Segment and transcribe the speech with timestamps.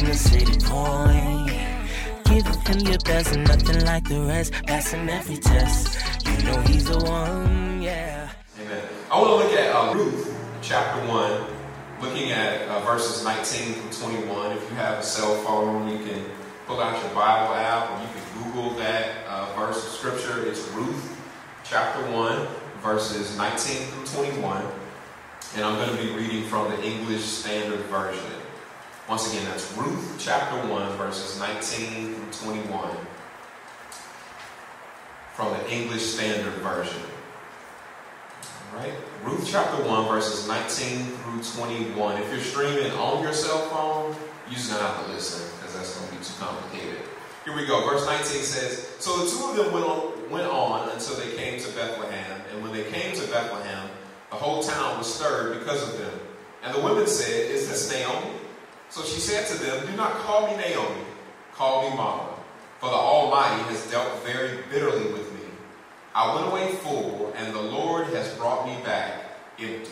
[0.00, 0.54] The city.
[2.24, 4.52] Giving him your best, nothing like the rest.
[4.66, 8.28] Passing every test, you know he's the one, yeah.
[8.60, 8.82] Amen.
[9.10, 11.46] I want to look at uh, Ruth chapter 1,
[12.00, 14.52] looking at uh, verses 19 through 21.
[14.56, 16.24] If you have a cell phone, you can
[16.66, 20.44] pull out your Bible app or you can Google that uh, verse of scripture.
[20.48, 21.16] It's Ruth
[21.62, 22.46] chapter 1,
[22.82, 24.64] verses 19 through 21.
[25.54, 28.43] And I'm going to be reading from the English Standard Version.
[29.08, 32.88] Once again, that's Ruth chapter 1, verses 19 through 21
[35.34, 37.02] from the English Standard Version.
[38.72, 38.94] All right?
[39.22, 42.22] Ruth chapter 1, verses 19 through 21.
[42.22, 44.16] If you're streaming on your cell phone,
[44.46, 47.02] you're just to have to listen because that's going to be too complicated.
[47.44, 47.86] Here we go.
[47.86, 51.60] Verse 19 says So the two of them went on, went on until they came
[51.60, 52.40] to Bethlehem.
[52.50, 53.90] And when they came to Bethlehem,
[54.30, 56.20] the whole town was stirred because of them.
[56.62, 58.30] And the women said, Is this Naomi?
[58.94, 61.02] So she said to them, Do not call me Naomi,
[61.52, 62.32] call me Mara,
[62.78, 65.40] for the Almighty has dealt very bitterly with me.
[66.14, 69.20] I went away full, and the Lord has brought me back
[69.58, 69.90] empty.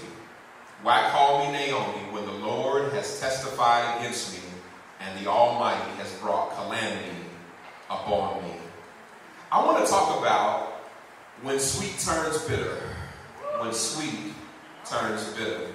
[0.84, 4.48] Why call me Naomi when the Lord has testified against me,
[5.00, 7.16] and the Almighty has brought calamity
[7.90, 8.54] upon me?
[9.50, 10.84] I want to talk about
[11.42, 12.78] when sweet turns bitter.
[13.58, 14.32] When sweet
[14.84, 15.72] turns bitter.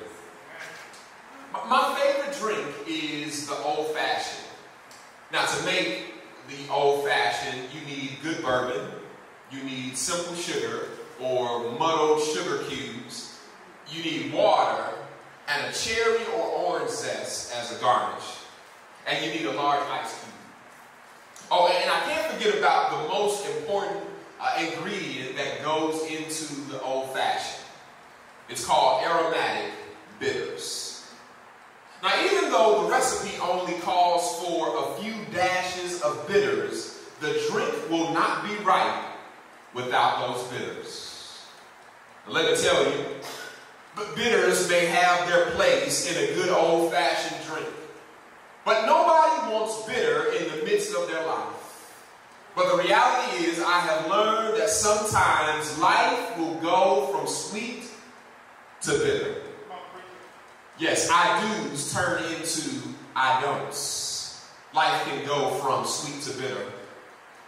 [1.53, 4.47] My favorite drink is the old fashioned.
[5.31, 6.13] Now, to make
[6.47, 8.91] the old fashioned, you need good bourbon,
[9.51, 10.87] you need simple sugar
[11.19, 13.39] or muddled sugar cubes,
[13.89, 14.93] you need water,
[15.47, 18.23] and a cherry or orange zest as a garnish.
[19.07, 20.33] And you need a large ice cube.
[21.49, 24.03] Oh, and I can't forget about the most important
[24.39, 27.63] uh, ingredient that goes into the old fashioned.
[28.49, 29.71] It's called aromatic
[30.19, 30.86] bitters.
[32.03, 37.89] Now, even though the recipe only calls for a few dashes of bitters, the drink
[37.89, 39.13] will not be right
[39.73, 41.43] without those bitters.
[42.27, 43.05] Let me tell you,
[43.95, 47.67] but bitters may have their place in a good old fashioned drink.
[48.63, 51.57] But nobody wants bitter in the midst of their life.
[52.55, 57.83] But the reality is, I have learned that sometimes life will go from sweet
[58.81, 59.35] to bitter.
[60.79, 62.81] Yes, I do's turn into
[63.15, 64.45] I don'ts.
[64.75, 66.71] Life can go from sweet to bitter.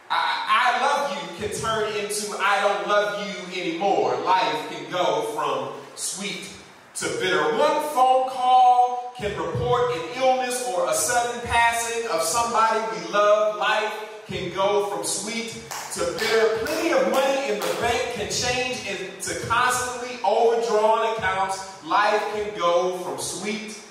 [0.09, 4.17] I, I love you can turn into I don't love you anymore.
[4.21, 6.49] Life can go from sweet
[6.95, 7.55] to bitter.
[7.55, 13.57] One phone call can report an illness or a sudden passing of somebody we love.
[13.57, 13.93] Life
[14.29, 15.51] can go from sweet
[15.93, 16.65] to bitter.
[16.65, 21.83] Plenty of money in the bank can change into constantly overdrawn accounts.
[21.83, 23.81] Life can go from sweet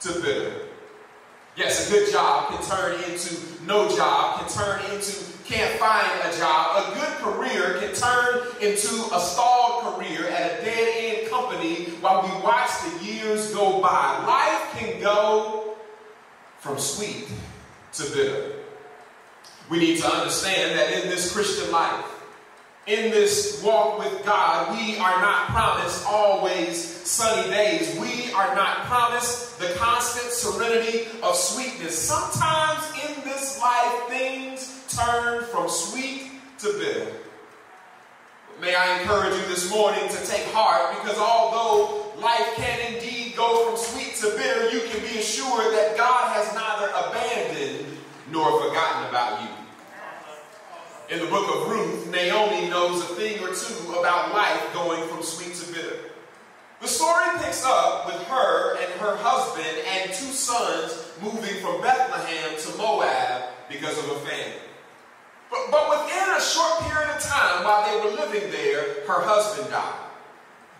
[0.00, 0.52] to bitter.
[1.56, 6.36] Yes, a good job can turn into no job, can turn into can't find a
[6.36, 6.82] job.
[6.82, 12.22] A good career can turn into a stalled career at a dead end company while
[12.22, 14.24] we watch the years go by.
[14.26, 15.76] Life can go
[16.58, 17.28] from sweet
[17.92, 18.55] to bitter.
[19.68, 22.04] We need to understand that in this Christian life,
[22.86, 27.98] in this walk with God, we are not promised always sunny days.
[27.98, 31.98] We are not promised the constant serenity of sweetness.
[31.98, 37.12] Sometimes in this life, things turn from sweet to bitter.
[38.60, 43.66] May I encourage you this morning to take heart because although life can indeed go
[43.66, 47.85] from sweet to bitter, you can be assured that God has neither abandoned
[48.30, 49.48] nor forgotten about you.
[51.08, 55.22] In the book of Ruth, Naomi knows a thing or two about life going from
[55.22, 55.98] sweet to bitter.
[56.80, 62.58] The story picks up with her and her husband and two sons moving from Bethlehem
[62.58, 64.58] to Moab because of a famine.
[65.48, 69.70] But, but within a short period of time, while they were living there, her husband
[69.70, 70.06] died.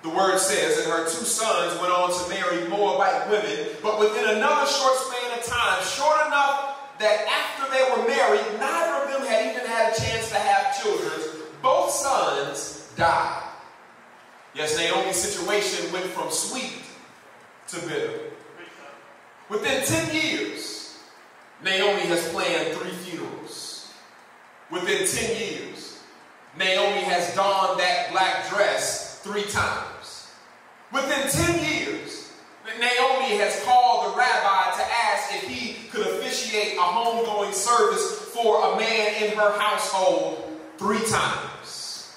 [0.02, 4.36] The word says that her two sons went on to marry Moabite women, but within
[4.36, 6.65] another short span of time, short enough
[6.98, 10.82] that after they were married, neither of them had even had a chance to have
[10.82, 11.12] children.
[11.62, 13.42] Both sons died.
[14.54, 16.82] Yes, Naomi's situation went from sweet
[17.68, 18.20] to bitter.
[19.48, 20.98] Within 10 years,
[21.62, 23.92] Naomi has planned three funerals.
[24.70, 26.00] within 10 years,
[26.58, 30.28] Naomi has donned that black dress three times.
[30.92, 32.25] Within 10 years,
[32.74, 38.72] Naomi has called the rabbi to ask if he could officiate a homegoing service for
[38.72, 40.44] a man in her household
[40.76, 42.12] three times.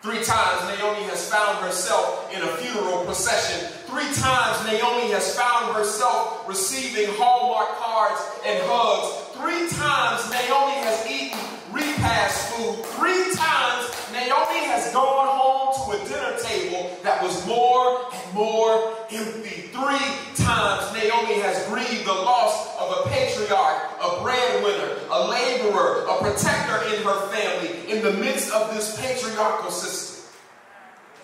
[0.00, 3.68] Three times Naomi has found herself in a funeral procession.
[3.86, 9.34] Three times Naomi has found herself receiving Hallmark cards and hugs.
[9.34, 12.84] Three times Naomi has eaten repast food.
[12.96, 18.94] Three times Naomi has gone home to a dinner table that was more and more
[19.10, 19.68] empty.
[19.72, 26.18] Three times Naomi has grieved the loss of a patriarch, a breadwinner, a laborer, a
[26.18, 30.32] protector in her family in the midst of this patriarchal system.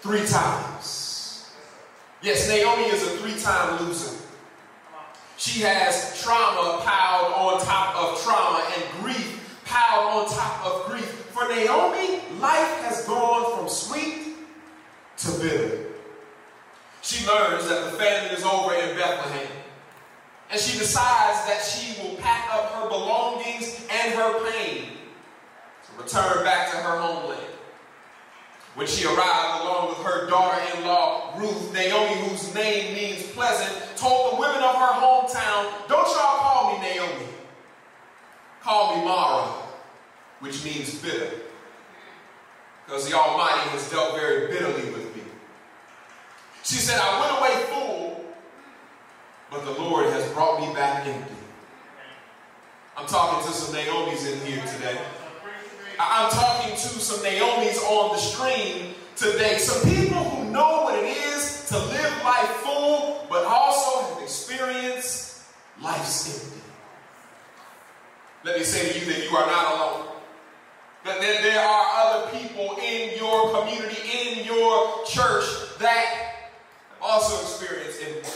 [0.00, 1.50] Three times.
[2.22, 4.16] Yes, Naomi is a three time loser.
[5.36, 9.33] She has trauma piled on top of trauma and grief
[9.74, 11.04] piled on top of grief.
[11.34, 14.36] For Naomi, life has gone from sweet
[15.16, 15.86] to bitter.
[17.02, 19.50] She learns that the famine is over in Bethlehem.
[20.50, 24.90] And she decides that she will pack up her belongings and her pain
[25.86, 27.40] to return back to her homeland.
[28.76, 34.40] When she arrived along with her daughter-in-law, Ruth, Naomi, whose name means pleasant, told the
[34.40, 37.26] women of her hometown, don't y'all call me Naomi.
[38.62, 39.63] Call me Mara,
[40.44, 41.30] which means bitter.
[42.84, 45.22] Because the Almighty has dealt very bitterly with me.
[46.62, 48.24] She said, I went away full,
[49.50, 51.34] but the Lord has brought me back empty.
[52.94, 55.00] I'm talking to some Naomi's in here today.
[55.98, 59.56] I'm talking to some Naomi's on the stream today.
[59.56, 65.42] Some people who know what it is to live life full, but also have experienced
[65.82, 66.60] life's empty.
[68.44, 70.13] Let me say to you that you are not alone.
[71.04, 75.44] That there, are other people in your community, in your church,
[75.78, 76.50] that
[77.00, 78.30] also experience empty.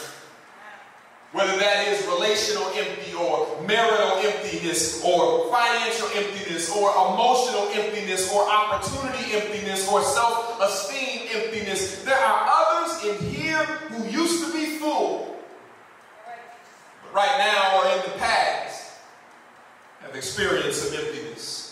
[1.32, 8.46] Whether that is relational empty or marital emptiness or financial emptiness or emotional emptiness or
[8.46, 12.02] opportunity emptiness or self-esteem emptiness.
[12.02, 15.38] There are others in here who used to be full,
[17.02, 18.98] but right now or in the past
[20.00, 21.68] have experienced some emptiness.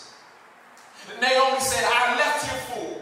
[1.21, 3.01] Naomi said, I left here full.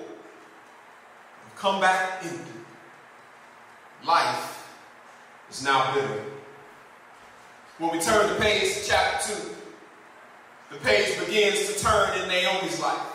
[1.58, 2.52] Come back empty.
[4.06, 4.68] Life
[5.50, 6.24] is now bitter.
[7.78, 9.42] When we turn the page chapter 2,
[10.72, 13.08] the page begins to turn in Naomi's life.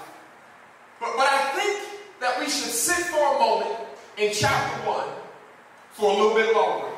[0.98, 1.78] But, but I think
[2.20, 3.78] that we should sit for a moment
[4.18, 5.08] in chapter 1
[5.92, 6.88] for a little bit longer.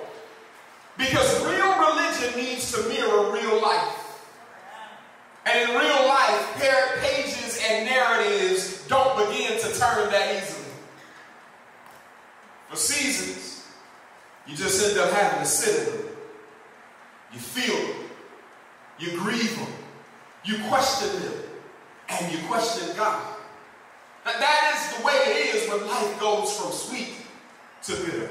[0.97, 4.25] Because real religion needs to mirror real life.
[5.45, 6.55] And in real life,
[7.03, 10.73] pages and narratives don't begin to turn that easily.
[12.71, 13.67] For seasons,
[14.47, 16.07] you just end up having to sit in them.
[17.35, 18.02] You feel them.
[19.03, 19.67] You grieve them.
[20.45, 21.35] You question them.
[22.09, 23.21] And you question God.
[24.25, 27.11] Now, that is the way it is when life goes from sweet
[27.83, 28.31] to bitter.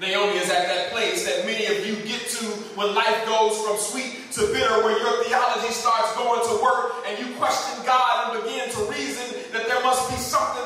[0.00, 2.46] Naomi is at that place that many of you get to
[2.80, 7.18] when life goes from sweet to bitter, where your theology starts going to work and
[7.18, 10.64] you question God and begin to reason that there must be something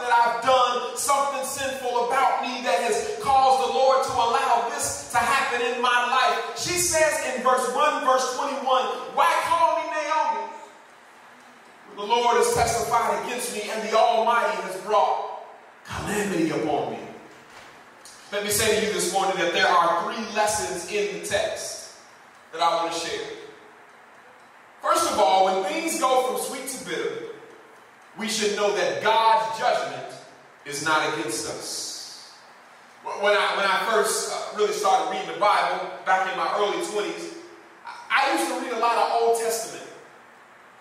[5.47, 6.59] happen in my life.
[6.59, 8.61] She says in verse 1, verse 21,
[9.15, 10.53] Why call me Naomi?
[11.97, 15.41] The Lord has testified against me, and the Almighty has brought
[15.85, 16.99] calamity upon me.
[18.33, 21.95] Let me say to you this morning that there are three lessons in the text
[22.53, 23.29] that I want to share.
[24.83, 27.23] First of all, when things go from sweet to bitter,
[28.19, 30.13] we should know that God's judgment
[30.65, 31.96] is not against us.
[33.07, 36.83] When I, when I first uh, really started reading the Bible back in my early
[36.83, 37.39] 20s,
[38.11, 39.87] I used to read a lot of Old Testament.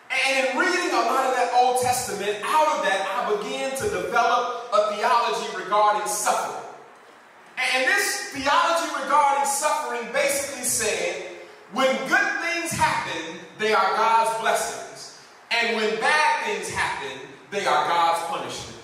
[0.09, 3.83] And in reading a lot of that Old Testament, out of that, I began to
[3.83, 6.65] develop a theology regarding suffering.
[7.57, 11.29] And this theology regarding suffering basically said
[11.73, 15.21] when good things happen, they are God's blessings.
[15.51, 17.19] And when bad things happen,
[17.51, 18.74] they are God's punishment.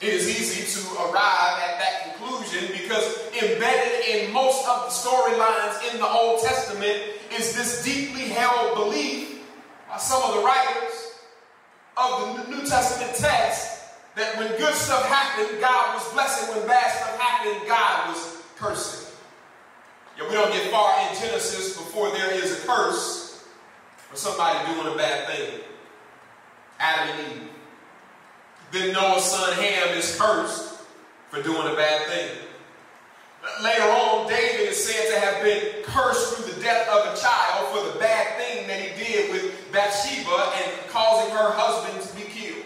[0.00, 5.92] It is easy to arrive at that conclusion because embedded in most of the storylines
[5.92, 7.00] in the Old Testament
[7.32, 9.42] is this deeply held belief
[9.88, 11.14] by some of the writers
[11.96, 13.74] of the New Testament text
[14.16, 16.54] that when good stuff happened, God was blessing.
[16.54, 19.16] When bad stuff happened, God was cursing.
[20.18, 23.44] Yeah, we don't get far in Genesis before there is a curse
[24.10, 25.60] for somebody doing a bad thing.
[26.78, 27.53] Adam and Eve.
[28.72, 30.80] Then Noah's son Ham is cursed
[31.30, 32.30] for doing a bad thing.
[33.62, 37.68] Later on, David is said to have been cursed through the death of a child
[37.76, 42.30] for the bad thing that he did with Bathsheba and causing her husband to be
[42.32, 42.64] killed.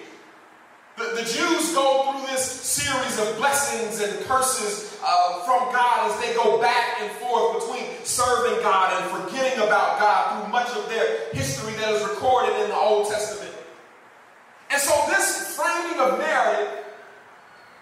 [0.97, 6.21] The, the Jews go through this series of blessings and curses uh, from God as
[6.21, 10.89] they go back and forth between serving God and forgetting about God through much of
[10.89, 13.55] their history that is recorded in the Old Testament.
[14.71, 16.85] And so this framing of narrative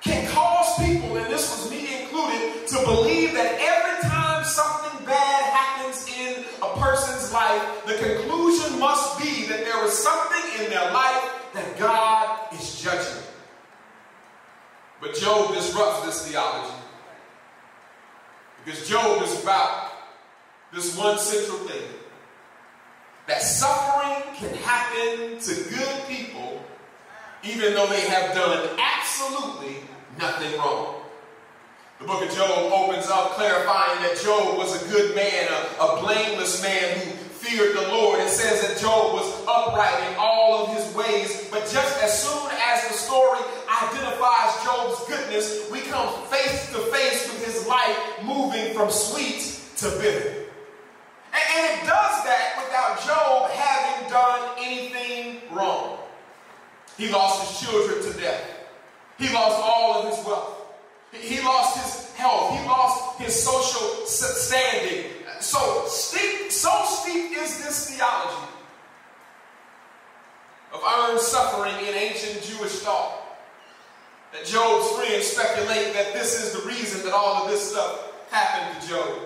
[0.01, 5.43] can cause people, and this was me included, to believe that every time something bad
[5.53, 10.91] happens in a person's life, the conclusion must be that there is something in their
[10.93, 13.23] life that God is judging.
[15.01, 16.75] But Job disrupts this theology.
[18.65, 19.93] Because Job is about
[20.73, 21.83] this one central thing
[23.27, 26.65] that suffering can happen to good people
[27.47, 29.77] even though they have done absolutely
[30.19, 30.97] nothing wrong.
[32.01, 36.01] The book of Job opens up clarifying that Job was a good man, a, a
[36.03, 37.11] blameless man who
[37.47, 38.21] feared the Lord.
[38.21, 41.49] It says that Job was upright in all of his ways.
[41.51, 47.33] But just as soon as the story identifies Job's goodness, we come face to face
[47.33, 50.45] with his life moving from sweet to bitter.
[51.33, 56.06] And, and it does that without Job having done anything wrong.
[56.97, 58.43] He lost his children to death.
[59.19, 60.63] He lost all of his wealth.
[61.13, 62.59] He lost his health.
[62.59, 65.13] He lost his social standing.
[65.41, 68.53] So steep, so steep is this theology
[70.73, 73.23] of earned suffering in ancient Jewish thought
[74.33, 78.83] that Job's friends speculate that this is the reason that all of this stuff happened
[78.83, 79.19] to Job.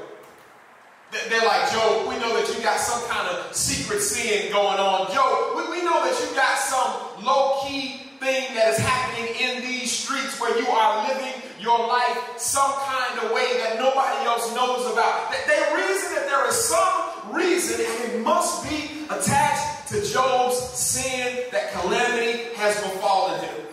[1.10, 5.12] They're like, Job, we know that you got some kind of secret sin going on.
[5.12, 9.90] Job, we, we know that you got some low-key thing that is happening in these
[9.90, 14.90] streets where you are living your life some kind of way that nobody else knows
[14.92, 15.32] about.
[15.46, 21.44] They reason that there is some reason, and it must be attached to Job's sin
[21.52, 23.66] that calamity has befallen him.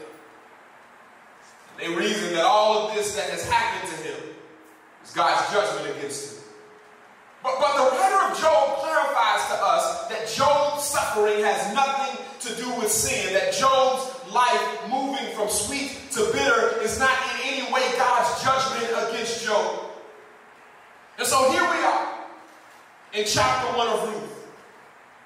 [1.78, 4.20] They reason that all of this that has happened to him
[5.04, 6.44] is God's judgment against him.
[7.48, 12.62] But, but the writer of Job clarifies to us that Job's suffering has nothing to
[12.62, 17.72] do with sin, that Job's life moving from sweet to bitter is not in any
[17.72, 19.80] way God's judgment against Job.
[21.18, 22.20] And so here we are
[23.14, 24.38] in chapter 1 of Ruth.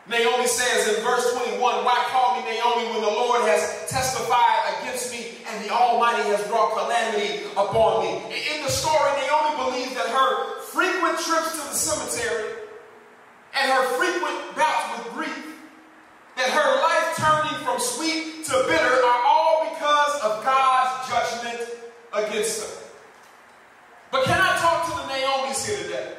[0.07, 5.11] Naomi says in verse 21, Why call me Naomi when the Lord has testified against
[5.11, 8.21] me and the Almighty has brought calamity upon me?
[8.29, 12.53] In the story, Naomi believes that her frequent trips to the cemetery
[13.53, 15.45] and her frequent bouts with grief,
[16.37, 21.69] that her life turning from sweet to bitter are all because of God's judgment
[22.13, 22.83] against her.
[24.11, 26.13] But can I talk to the Naomi's here today?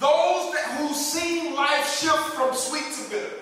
[0.00, 3.36] Those that, who seen life shift from sweet to bitter.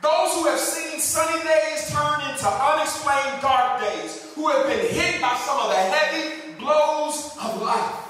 [0.00, 5.20] Those who have seen sunny days turn into unexplained dark days, who have been hit
[5.20, 8.09] by some of the heavy blows of life.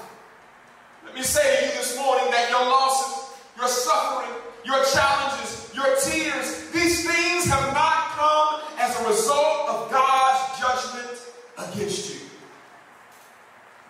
[1.11, 4.31] Let me say to you this morning that your losses, your suffering,
[4.63, 11.19] your challenges, your tears, these things have not come as a result of God's judgment
[11.59, 12.21] against you.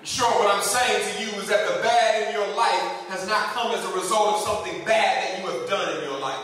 [0.02, 3.54] Sure, what I'm saying to you is that the bad in your life has not
[3.54, 6.44] come as a result of something bad that you have done in your life.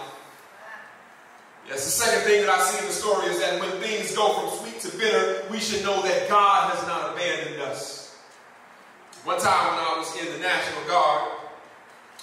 [1.67, 4.29] Yes, the second thing that I see in the story is that when things go
[4.29, 7.06] from sweet to bitter, we should know that God has not.
[9.27, 11.33] One time when I was in the National Guard,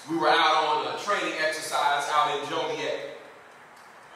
[0.08, 3.18] we were out on a training exercise out in Joliet.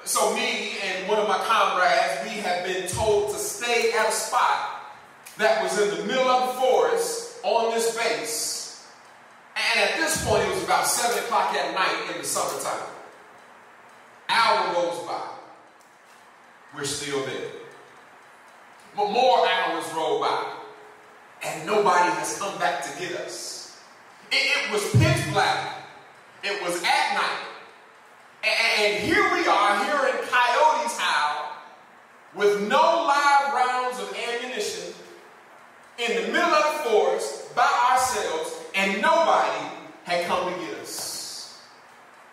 [0.05, 4.11] So me and one of my comrades, we had been told to stay at a
[4.11, 4.81] spot
[5.37, 8.87] that was in the middle of the forest on this base.
[9.55, 12.89] And at this point, it was about 7 o'clock at night in the summertime.
[14.31, 15.29] Hour goes by.
[16.75, 17.51] We're still there.
[18.97, 20.58] But more hours roll by
[21.59, 23.77] and nobody has come back to get us.
[24.31, 25.75] It, it was pitch black.
[26.45, 27.47] It was at night.
[28.45, 31.53] And, and here we are, here in Coyote's house,
[32.35, 34.95] with no live rounds of ammunition,
[35.99, 39.67] in the middle of the forest, by ourselves, and nobody
[40.05, 41.61] had come to get us.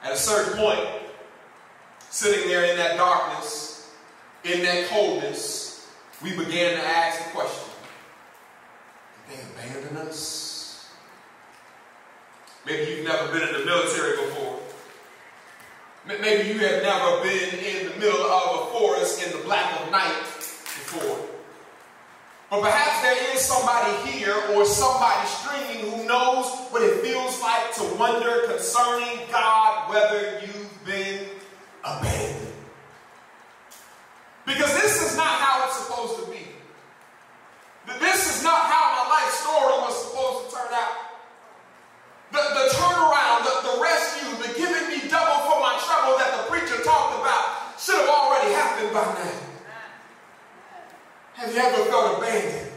[0.03, 0.88] At a certain point,
[2.12, 3.89] sitting there in that darkness,
[4.44, 5.88] in that coldness,
[6.22, 7.75] we began to ask the question
[9.27, 10.89] they abandon us.
[12.65, 14.60] Maybe you've never been in the military before.
[16.08, 19.91] Maybe you have never been in the middle of a forest in the black of
[19.91, 21.20] night before.
[22.50, 27.74] But perhaps there is somebody here or somebody streaming who knows what it feels like
[27.75, 31.27] to wonder concerning God whether you've been
[31.84, 32.53] abandoned.
[34.46, 36.48] Because this is not how it's supposed to be.
[38.00, 40.95] This is not how my life story was supposed to turn out.
[42.36, 46.43] The, the turnaround, the, the rescue, the giving me double for my trouble that the
[46.51, 49.39] preacher talked about should have already happened by now.
[51.36, 52.72] Have you ever felt abandoned?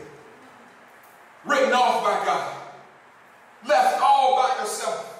[1.45, 2.55] Written off by God?
[3.67, 5.15] Left all by yourself?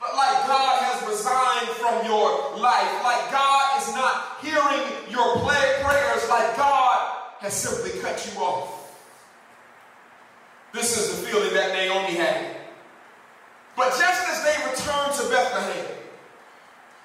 [0.00, 3.04] But Like God has resigned from your life.
[3.04, 6.28] Like God is not hearing your prayers.
[6.28, 8.81] Like God has simply cut you off.
[11.32, 12.56] Feeling that Naomi had.
[13.74, 15.86] But just as they returned to Bethlehem,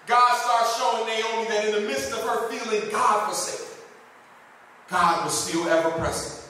[0.05, 3.73] God starts showing Naomi that in the midst of her feeling God forsaken,
[4.89, 6.43] God was still ever present.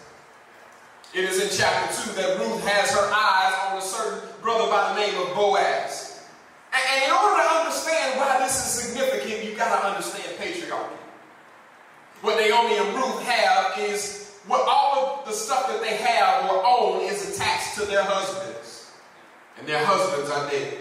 [1.13, 4.95] It is in chapter 2 that Ruth has her eyes on a certain brother by
[4.95, 6.25] the name of Boaz.
[6.73, 10.97] And, in order to understand why this is significant, you've got to understand patriarchy.
[12.21, 16.63] What Naomi and Ruth have is what all of the stuff that they have or
[16.65, 18.91] own is attached to their husbands.
[19.59, 20.77] And their husbands are dead.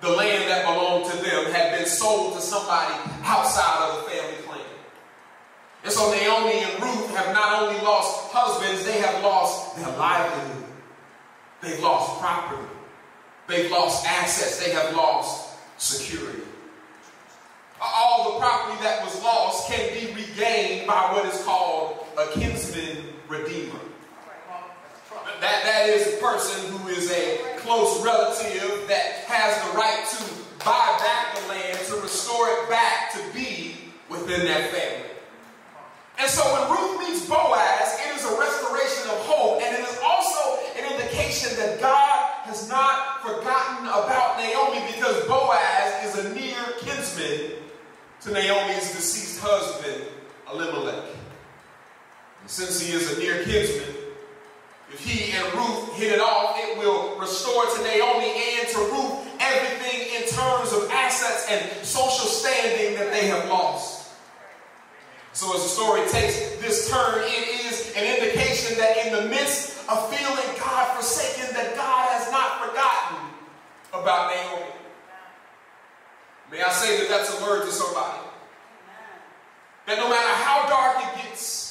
[0.00, 4.42] The land that belonged to them had been sold to somebody outside of the family
[4.46, 4.60] clan.
[5.82, 10.64] And so Naomi and Ruth have not only lost husbands, they have lost their livelihood.
[11.60, 12.62] They've lost property.
[13.48, 14.64] They've lost assets.
[14.64, 16.42] They have lost security.
[17.80, 22.96] All the property that was lost can be regained by what is called a kinsman
[23.28, 23.78] redeemer.
[25.40, 30.64] That, that is a person who is a close relative that has the right to
[30.64, 33.76] buy back the land, to restore it back to be
[34.08, 35.10] within that family.
[36.18, 39.98] And so when Ruth meets Boaz, it is a restoration of hope, and it is
[40.02, 42.18] also an indication that God
[42.50, 47.62] has not forgotten about Naomi because Boaz is a near kinsman
[48.22, 50.02] to Naomi's deceased husband,
[50.50, 51.07] Elimelech.
[52.48, 53.94] Since he is a near kinsman,
[54.90, 59.28] if he and Ruth hit it off, it will restore to Naomi and to Ruth
[59.38, 64.12] everything in terms of assets and social standing that they have lost.
[65.34, 69.86] So as the story takes this turn, it is an indication that in the midst
[69.86, 73.28] of feeling God forsaken, that God has not forgotten
[73.92, 74.72] about Naomi.
[76.50, 78.26] May I say that that's a word to somebody?
[79.86, 81.67] That no matter how dark it gets,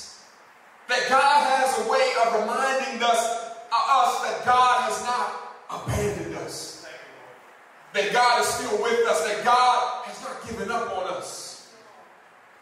[0.90, 6.36] that God has a way of reminding us, uh, us that God has not abandoned
[6.36, 6.86] us.
[7.94, 11.74] That God is still with us, that God has not given up on us.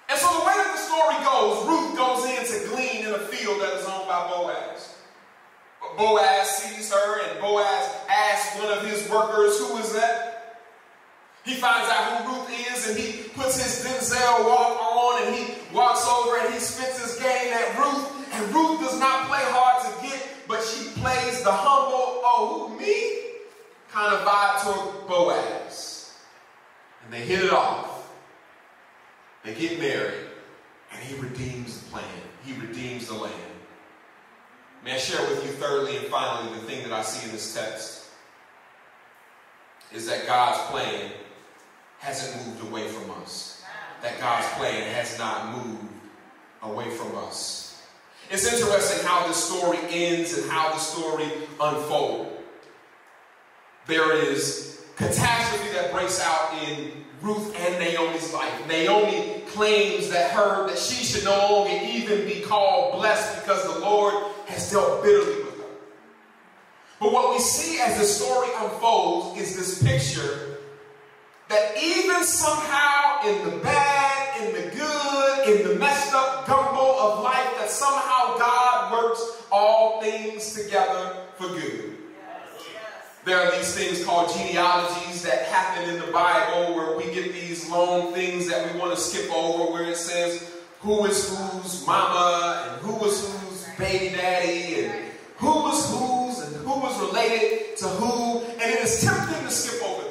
[0.10, 3.20] And so the way that the story goes, Ruth goes in to glean in a
[3.20, 4.96] field that is owned by Boaz.
[5.82, 10.25] But Boaz sees her, and Boaz asks one of his workers, Who is that?
[11.46, 15.54] He finds out who Ruth is, and he puts his Denzel walk on, and he
[15.74, 18.34] walks over and he spits his game at Ruth.
[18.34, 22.80] And Ruth does not play hard to get, but she plays the humble, oh, who,
[22.80, 23.26] me?
[23.96, 26.14] kind of vibe toward Boaz.
[27.06, 28.12] And they hit it off.
[29.44, 30.28] They get married,
[30.92, 32.04] and he redeems the plan.
[32.44, 33.34] He redeems the land.
[34.84, 37.56] May I share with you thirdly and finally the thing that I see in this
[37.56, 38.06] text
[39.94, 41.12] is that God's plan
[42.06, 43.64] hasn't moved away from us.
[44.04, 45.92] That God's plan has not moved
[46.62, 47.82] away from us.
[48.30, 51.26] It's interesting how this story ends and how the story
[51.60, 52.30] unfolds.
[53.88, 56.92] There is catastrophe that breaks out in
[57.22, 58.68] Ruth and Naomi's life.
[58.68, 63.80] Naomi claims that her that she should no longer even be called blessed because the
[63.80, 64.14] Lord
[64.46, 65.70] has dealt bitterly with her.
[67.00, 70.55] But what we see as the story unfolds is this picture
[71.50, 77.24] that even somehow in the bad, in the good, in the messed up gumbo of
[77.24, 81.98] life, that somehow God works all things together for good.
[83.26, 87.70] There are these things called genealogies that happen in the Bible where we get these
[87.70, 92.70] long things that we want to skip over where it says who is whose mama
[92.70, 95.06] and who was whose baby daddy and
[95.38, 98.42] who was whose and who was related to who.
[98.42, 100.05] And it is tempting to skip over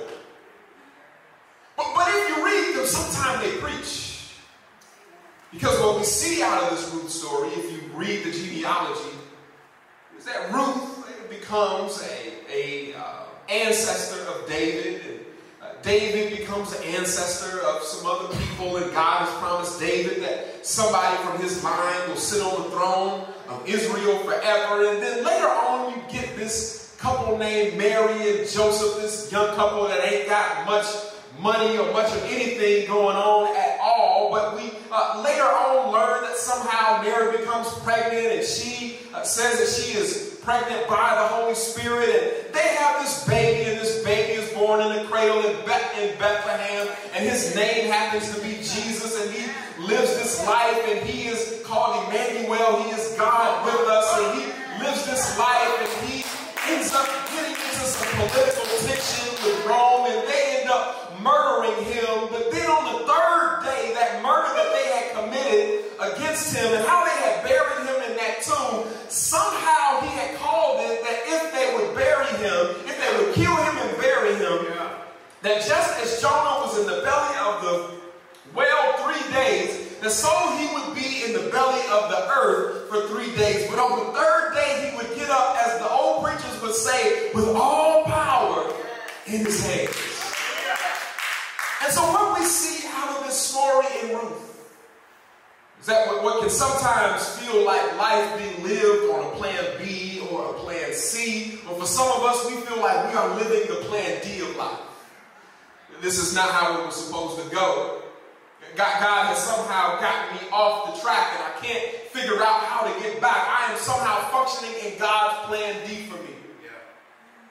[6.34, 9.16] see out of this Ruth story, if you read the genealogy,
[10.18, 15.02] is that Ruth becomes a, a uh, ancestor of David.
[15.02, 15.20] And,
[15.62, 20.66] uh, David becomes an ancestor of some other people, and God has promised David that
[20.66, 24.88] somebody from his line will sit on the throne of Israel forever.
[24.88, 29.86] And then later on, you get this couple named Mary and Joseph, this young couple
[29.88, 30.86] that ain't got much
[31.38, 34.30] money or much of anything going on at all.
[34.32, 35.73] But we uh, later on
[36.54, 41.54] somehow Mary becomes pregnant and she uh, says that she is pregnant by the Holy
[41.54, 42.08] Spirit.
[42.08, 46.18] And they have this baby, and this baby is born in a cradle in, in
[46.18, 46.88] Bethlehem.
[47.14, 49.20] And his name happens to be Jesus.
[49.20, 49.50] And he
[49.82, 52.82] lives this life, and he is called Emmanuel.
[52.82, 54.06] He is God with us.
[54.18, 56.24] And he lives this life, and he
[56.70, 60.06] ends up getting into some political tension with Rome.
[60.06, 62.28] And they end up murdering him.
[62.30, 66.84] But then on the third day, that murder that they had committed against him and
[66.86, 71.42] how they had buried him in that tomb, somehow he had called it that if
[71.52, 74.90] they would bury him, if they would kill him and bury him, yeah.
[75.42, 77.74] that just as Jonah was in the belly of the
[78.54, 83.08] whale three days, that so he would be in the belly of the earth for
[83.08, 83.68] three days.
[83.70, 87.30] But on the third day, he would get up, as the old preachers would say,
[87.32, 88.72] with all power
[89.26, 89.93] in his hands.
[95.84, 100.48] Is that what can sometimes feel like life being lived on a plan B or
[100.48, 103.82] a plan C, but for some of us, we feel like we are living the
[103.84, 104.80] plan D of life.
[106.00, 108.00] This is not how it was supposed to go.
[108.76, 112.90] God, God has somehow gotten me off the track and I can't figure out how
[112.90, 113.46] to get back.
[113.46, 116.34] I am somehow functioning in God's plan D for me.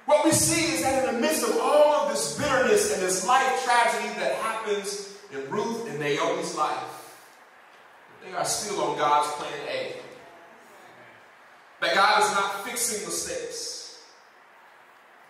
[0.06, 3.28] What we see is that in the midst of all of this bitterness and this
[3.28, 7.03] life tragedy that happens in Ruth and Naomi's life,
[8.24, 9.96] they are still on God's plan A.
[11.82, 13.74] That God is not fixing mistakes.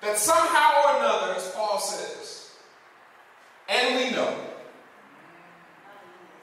[0.02, 2.52] That somehow or another, as Paul says,
[3.70, 4.36] and we know,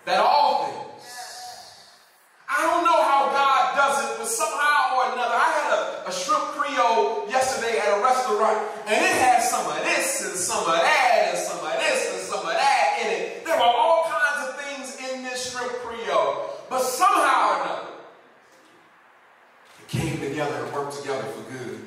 [0.06, 1.04] that all things,
[2.48, 6.12] I don't know how God does it, but somehow or another, I had a, a
[6.12, 10.80] shrimp creole yesterday at a restaurant, and it had some of this and some of
[10.80, 13.44] that and some of this and some of that in it.
[13.44, 17.88] There were all kinds of things in this shrimp creole, but somehow or another,
[19.80, 21.80] it came together and worked together for good.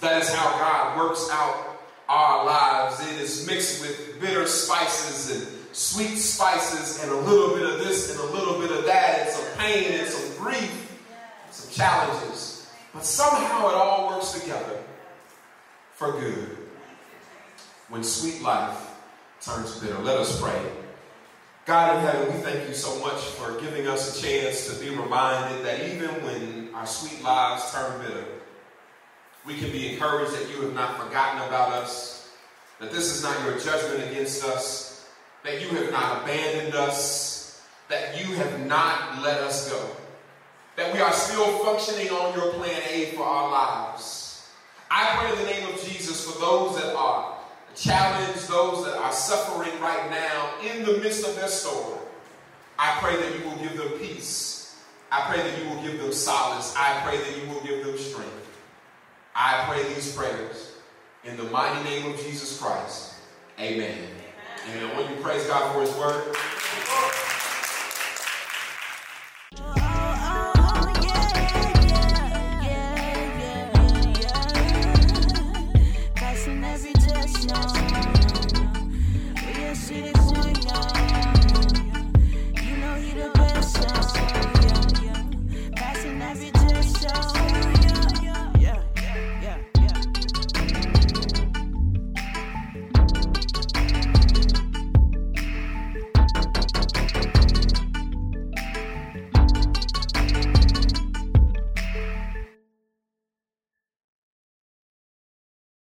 [0.00, 3.00] That is how God works out our lives.
[3.06, 8.10] It is mixed with bitter spices and sweet spices and a little bit of this
[8.10, 11.00] and a little bit of that and some pain and some grief,
[11.44, 12.72] and some challenges.
[12.94, 14.80] But somehow it all works together
[16.00, 16.56] for good.
[17.90, 18.88] When sweet life
[19.42, 19.98] turns bitter.
[19.98, 20.58] Let us pray.
[21.66, 24.88] God in heaven, we thank you so much for giving us a chance to be
[24.88, 28.24] reminded that even when our sweet lives turn bitter,
[29.44, 32.30] we can be encouraged that you have not forgotten about us,
[32.78, 35.06] that this is not your judgment against us,
[35.44, 39.96] that you have not abandoned us, that you have not let us go
[40.76, 44.19] that we are still functioning on your plan A for our lives.
[44.90, 47.38] I pray in the name of Jesus for those that are
[47.76, 51.98] challenged, those that are suffering right now in the midst of their storm.
[52.78, 54.80] I pray that you will give them peace.
[55.12, 56.74] I pray that you will give them solace.
[56.76, 58.58] I pray that you will give them strength.
[59.34, 60.72] I pray these prayers
[61.24, 63.14] in the mighty name of Jesus Christ.
[63.58, 63.92] Amen.
[63.92, 64.84] Amen.
[64.84, 64.96] Amen.
[64.96, 67.29] When you praise God for his word.